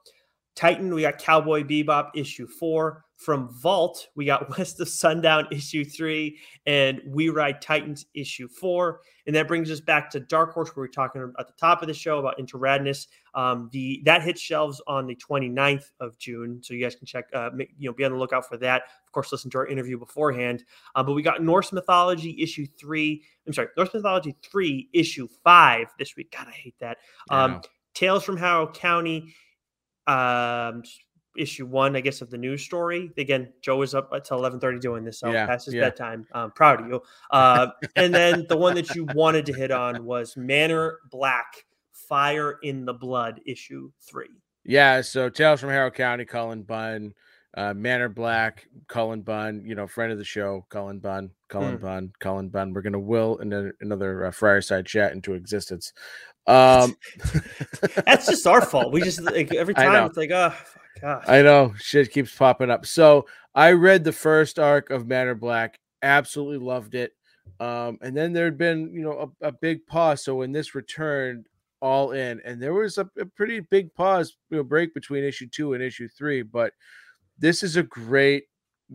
[0.55, 3.05] Titan, we got Cowboy Bebop issue four.
[3.17, 9.01] From Vault, we got West of Sundown issue three and We Ride Titans issue four.
[9.27, 11.81] And that brings us back to Dark Horse, where we are talking at the top
[11.81, 13.07] of the show about Into Radness.
[13.35, 17.27] Um, the that hits shelves on the 29th of June, so you guys can check,
[17.33, 18.83] uh, make, you know, be on the lookout for that.
[19.07, 20.65] Of course, listen to our interview beforehand.
[20.95, 23.23] Uh, but we got Norse Mythology issue three.
[23.47, 26.33] I'm sorry, Norse Mythology three issue five this week.
[26.37, 26.99] God, I hate that.
[27.31, 27.63] Um, know.
[27.95, 29.35] Tales from Harrow County,
[30.07, 30.83] um,
[31.37, 33.11] issue one, I guess, of the news story.
[33.19, 35.83] Again, Joe is up until eleven thirty doing this, so Yeah, past his yeah.
[35.83, 36.27] bedtime.
[36.33, 37.03] I'm proud of you.
[37.31, 42.59] Uh, and then the one that you wanted to hit on was Manor Black, Fire
[42.63, 44.31] in the Blood, issue three.
[44.65, 47.13] Yeah, so Tales from Harrow County, Cullen Bunn,
[47.57, 51.83] uh, Manor Black, Cullen Bunn, you know, friend of the show, Cullen Bunn, Cullen Hmm.
[51.83, 52.73] Bunn, Cullen Bunn.
[52.73, 55.93] We're gonna will another another uh, Friarside chat into existence.
[56.47, 56.97] Um,
[58.07, 58.93] That's just our fault.
[58.93, 60.55] We just like every time it's like, oh,
[61.01, 61.25] gosh.
[61.27, 62.87] I know shit keeps popping up.
[62.87, 67.13] So I read the first arc of Manor Black, absolutely loved it.
[67.61, 70.25] Um, and then there had been, you know, a, a big pause.
[70.25, 71.47] So when this returned,
[71.81, 75.47] all in, and there was a, a pretty big pause, you know, break between issue
[75.47, 76.41] two and issue three.
[76.41, 76.73] But
[77.39, 78.45] this is a great,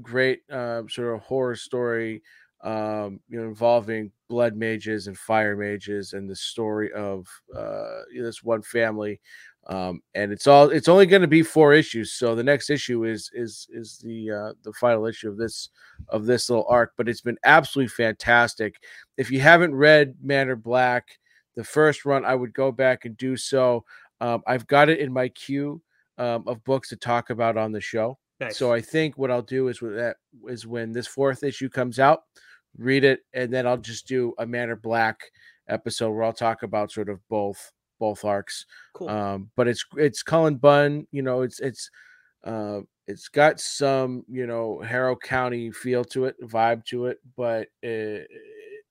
[0.01, 2.23] great um, sort of horror story,
[2.63, 8.19] um, you know, involving blood mages and fire mages, and the story of uh, you
[8.19, 9.19] know, this one family
[9.69, 13.05] um, and it's all it's only going to be four issues so the next issue
[13.05, 15.69] is is is the uh the final issue of this
[16.07, 18.75] of this little arc but it's been absolutely fantastic.
[19.17, 21.07] If you haven't read manor black
[21.55, 23.85] the first run i would go back and do so.
[24.21, 25.81] Um, i've got it in my queue
[26.17, 28.17] um, of books to talk about on the show.
[28.39, 28.57] Nice.
[28.57, 30.15] so i think what i'll do is with that
[30.47, 32.23] is when this fourth issue comes out
[32.77, 35.19] read it and then i'll just do a manor black
[35.67, 38.65] episode where i'll talk about sort of both both arcs.
[38.93, 39.09] Cool.
[39.09, 41.89] um but it's it's cullen bunn you know it's it's
[42.45, 47.67] uh it's got some you know harrow county feel to it vibe to it but
[47.81, 48.29] it,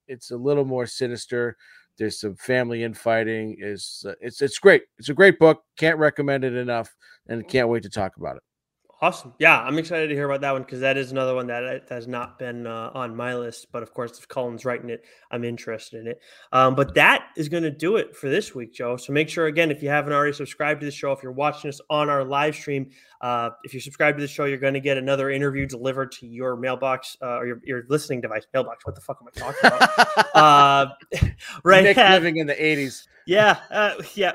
[0.09, 1.57] it's a little more sinister.
[1.99, 3.57] There's some family infighting.
[3.61, 4.83] Is uh, it's it's great.
[4.99, 5.63] It's a great book.
[5.77, 6.95] Can't recommend it enough
[7.29, 8.43] and can't wait to talk about it
[9.01, 9.33] Awesome.
[9.39, 11.79] Yeah, I'm excited to hear about that one because that is another one that uh,
[11.89, 13.69] has not been uh, on my list.
[13.71, 16.21] But of course, if Cullen's writing it, I'm interested in it.
[16.51, 18.97] Um, but that is going to do it for this week, Joe.
[18.97, 21.69] So make sure, again, if you haven't already subscribed to the show, if you're watching
[21.69, 24.81] us on our live stream, uh, if you subscribe to the show, you're going to
[24.81, 28.85] get another interview delivered to your mailbox uh, or your, your listening device mailbox.
[28.85, 30.35] What the fuck am I talking about?
[30.35, 31.29] uh,
[31.63, 31.85] right.
[31.85, 34.33] Nick at- living in the 80s yeah, uh, yeah.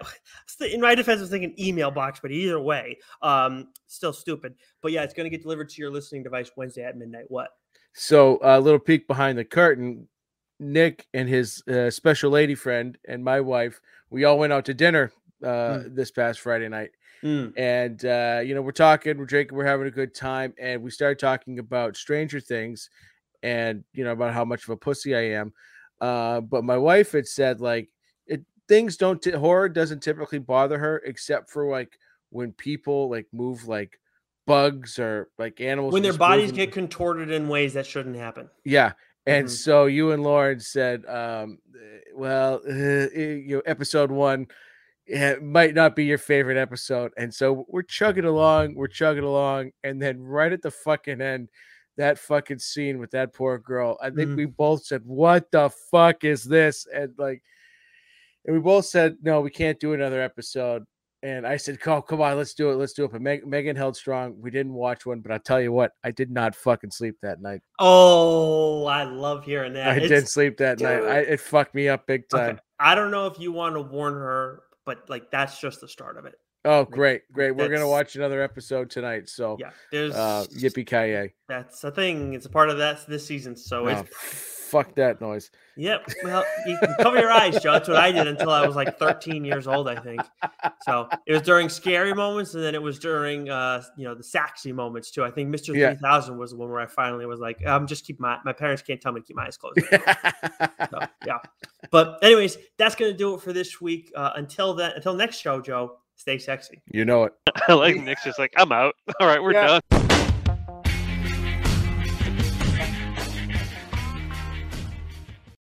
[0.72, 4.54] In my defense, I was thinking email box, but either way, um, still stupid.
[4.82, 7.26] But yeah, it's going to get delivered to your listening device Wednesday at midnight.
[7.30, 7.50] What?
[7.94, 10.08] So a little peek behind the curtain.
[10.60, 14.74] Nick and his uh, special lady friend and my wife, we all went out to
[14.74, 15.12] dinner
[15.44, 16.92] uh, this past Friday night,
[17.24, 20.84] Mm, and uh, you know we're talking, we're drinking, we're having a good time, and
[20.84, 22.90] we started talking about Stranger Things,
[23.42, 25.54] and you know about how much of a pussy I am.
[26.02, 27.90] Uh, but my wife had said like
[28.68, 31.98] things don't t- horror doesn't typically bother her except for like
[32.30, 34.00] when people like move like
[34.48, 38.50] bugs or like animals when their bodies moving- get contorted in ways that shouldn't happen.
[38.66, 38.94] yeah.
[39.26, 39.52] And Mhm.
[39.52, 41.60] so you and Lauren said, um,
[42.14, 42.70] well, uh,
[43.16, 44.48] you know, episode one
[45.10, 47.12] eh, might not be your favorite episode.
[47.18, 49.72] And so we're chugging along, we're chugging along.
[49.84, 51.50] And then right at the fucking end,
[51.98, 54.36] that fucking scene with that poor girl, I think Mhm.
[54.38, 56.86] we both said, what the fuck is this?
[56.94, 57.44] And like,
[58.46, 60.84] and we both said, no, we can't do another episode.
[61.22, 63.78] And I said, "Come, come on, let's do it, let's do it." But Meg- Megan
[63.78, 64.36] held strong.
[64.42, 67.42] We didn't watch one, but I tell you what, I did not fucking sleep that
[67.42, 67.62] night.
[67.80, 69.88] Oh, I love hearing that.
[69.88, 71.04] I It's- did sleep that night.
[71.06, 72.60] I, it fucked me up big okay, time.
[72.78, 76.18] I don't know if you want to warn her, but like that's just the start
[76.18, 76.36] of it.
[76.66, 77.52] Oh, great, great.
[77.52, 79.30] We're gonna watch another episode tonight.
[79.30, 82.34] So, Yeah, there's uh, yippee ki that's a thing.
[82.34, 83.56] It's a part of that this season.
[83.56, 84.10] So Oh, it's
[84.74, 85.50] fuck that noise.
[85.78, 86.10] Yep.
[86.24, 87.72] Well, you can cover your eyes, Joe.
[87.74, 90.22] That's what I did until I was like 13 years old, I think.
[90.86, 94.24] So it was during scary moments, and then it was during, uh, you know, the
[94.24, 95.24] sexy moments too.
[95.24, 95.74] I think Mr.
[95.76, 95.92] Yeah.
[95.94, 98.82] 3000 was the one where I finally was like, I'm just keep my my parents
[98.82, 99.80] can't tell me to keep my eyes closed.
[100.92, 101.38] So, yeah.
[101.92, 104.12] But anyways, that's gonna do it for this week.
[104.16, 105.98] Uh, until then, until next show, Joe.
[106.16, 106.82] Stay sexy.
[106.92, 107.34] you know it.
[107.68, 108.94] I like Nick's just like, I'm out.
[109.20, 109.80] All right, we're Yeah.
[109.90, 110.13] done.